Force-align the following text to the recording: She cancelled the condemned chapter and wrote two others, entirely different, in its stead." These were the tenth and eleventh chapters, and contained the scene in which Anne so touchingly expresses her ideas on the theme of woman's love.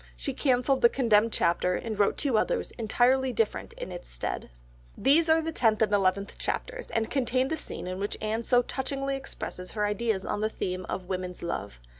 She 0.17 0.33
cancelled 0.33 0.81
the 0.81 0.89
condemned 0.89 1.31
chapter 1.31 1.75
and 1.75 1.99
wrote 1.99 2.17
two 2.17 2.35
others, 2.35 2.71
entirely 2.71 3.31
different, 3.31 3.73
in 3.73 3.91
its 3.91 4.09
stead." 4.09 4.49
These 4.97 5.29
were 5.29 5.43
the 5.43 5.51
tenth 5.51 5.79
and 5.83 5.93
eleventh 5.93 6.39
chapters, 6.39 6.89
and 6.89 7.11
contained 7.11 7.51
the 7.51 7.55
scene 7.55 7.85
in 7.85 7.99
which 7.99 8.17
Anne 8.19 8.41
so 8.41 8.63
touchingly 8.63 9.15
expresses 9.15 9.69
her 9.73 9.85
ideas 9.85 10.25
on 10.25 10.41
the 10.41 10.49
theme 10.49 10.87
of 10.89 11.05
woman's 11.05 11.43
love. 11.43 11.79